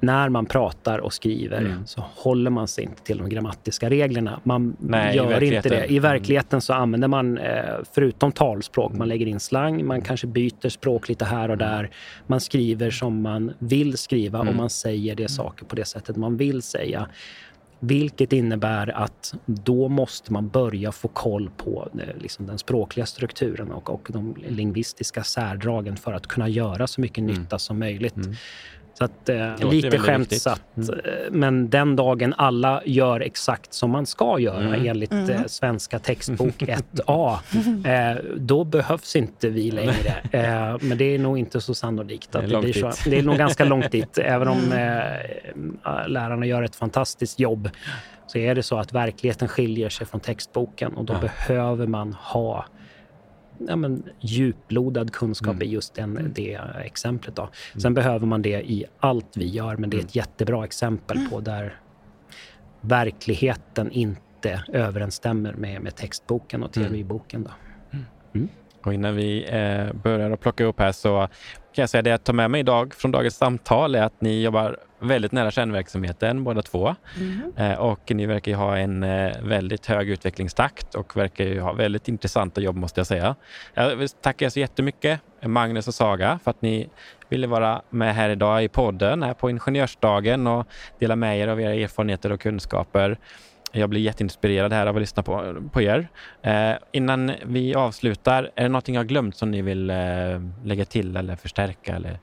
[0.02, 1.86] när man pratar och skriver, Mm.
[1.86, 4.40] så håller man sig inte till de grammatiska reglerna.
[4.44, 5.84] Man Nej, gör inte det.
[5.86, 6.02] I Mm.
[6.02, 11.08] verkligheten så använder man, eh, förutom talspråk, man lägger in slang, man kanske byter språk
[11.08, 11.90] lite här och där.
[12.26, 14.56] Man skriver som man vill skriva och Mm.
[14.56, 17.06] man säger det saker på det sättet man vill säga.
[17.80, 23.70] Vilket innebär att då måste man börja få koll på eh, liksom den språkliga strukturen
[23.72, 27.34] och, och de lingvistiska särdragen för att kunna göra så mycket Mm.
[27.34, 28.16] nytta som möjligt.
[28.16, 28.34] Mm.
[29.00, 30.62] Så att, eh, lite skämtsatt.
[30.74, 30.94] viktigt.
[31.06, 34.86] eh, Men den dagen alla gör exakt som man ska göra Mm.
[34.86, 35.30] enligt Mm.
[35.30, 37.38] eh, Svenska textbok 1A,
[37.84, 40.14] eh, då behövs inte vi längre.
[40.32, 42.86] Eh, men det är nog inte så sannolikt Det är att det, långt blir så.
[42.88, 43.04] dit.
[43.04, 44.18] Det är nog ganska långt dit.
[44.18, 47.70] Även om eh, lärarna gör ett fantastiskt jobb
[48.26, 51.18] så är det så att verkligheten skiljer sig från textboken och då Ja.
[51.20, 52.64] behöver man ha
[53.68, 55.62] ja, men, djuplodad kunskap Mm.
[55.68, 57.36] i just den, det exemplet.
[57.36, 57.48] Då.
[57.76, 61.40] Sen behöver man det i allt vi gör, men det är ett jättebra exempel på
[61.40, 61.76] där
[62.80, 66.88] verkligheten inte överensstämmer med, med textboken och Mm.
[66.88, 67.42] teoriboken.
[67.44, 67.50] Då.
[68.84, 71.28] Och innan vi eh, börjar att plocka upp här så
[71.74, 74.42] kan jag säga det jag tar med mig idag från dagens samtal är att ni
[74.42, 76.94] jobbar väldigt nära kärnverksamheten båda två.
[77.56, 77.78] Mm.
[77.78, 82.08] Och ni verkar ju ha en eh, väldigt hög utvecklingstakt och verkar ju ha väldigt
[82.08, 83.34] intressanta jobb måste jag säga.
[83.74, 86.88] Jag vill tacka så jättemycket Magnus och Saga för att ni
[87.28, 90.66] ville vara med här idag i podden här på Ingenjörsdagen och
[90.98, 93.18] dela med er av era erfarenheter och kunskaper.
[93.72, 96.08] Jag blir jätteinspirerad här av att lyssna på, på er.
[96.42, 99.96] Eh, innan vi avslutar, är det någonting jag glömt som ni vill eh,
[100.64, 102.18] lägga till eller förstärka eller, eller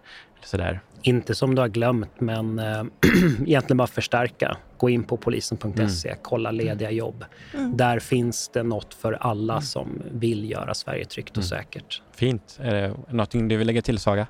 [0.47, 0.79] sådär?
[1.01, 2.83] Inte som du har glömt, men eh,
[3.45, 4.57] egentligen bara förstärka.
[4.77, 6.19] Gå in på polisen.se, mm.
[6.21, 7.25] kolla lediga jobb.
[7.53, 7.77] Mm.
[7.77, 9.61] Där finns det något för alla mm.
[9.61, 11.47] som vill göra Sverige tryggt och mm.
[11.47, 12.01] säkert.
[12.15, 12.59] Fint.
[12.61, 14.27] Är det någonting du vill lägga till, Saga?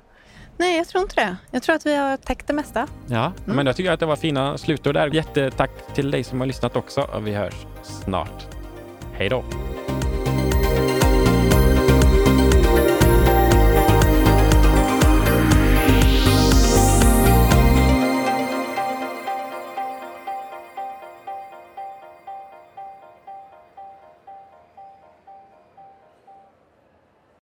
[0.56, 1.36] Nej, jag tror inte det.
[1.50, 2.86] Jag tror att vi har täckt det mesta.
[3.06, 3.56] Ja, mm.
[3.56, 5.14] men jag tycker att det var fina slutord där.
[5.14, 8.46] Jättetack till dig som har lyssnat också och vi hörs snart.
[9.12, 9.44] Hej då!